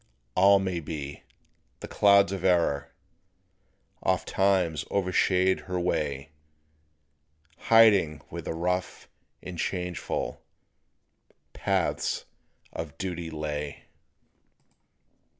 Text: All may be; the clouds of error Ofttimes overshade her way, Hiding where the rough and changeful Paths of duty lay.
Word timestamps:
All 0.33 0.57
may 0.57 0.79
be; 0.79 1.21
the 1.81 1.87
clouds 1.87 2.31
of 2.31 2.43
error 2.43 2.91
Ofttimes 4.01 4.83
overshade 4.85 5.65
her 5.65 5.79
way, 5.79 6.31
Hiding 7.69 8.21
where 8.29 8.41
the 8.41 8.55
rough 8.55 9.07
and 9.43 9.59
changeful 9.59 10.41
Paths 11.53 12.25
of 12.73 12.97
duty 12.97 13.29
lay. 13.29 13.83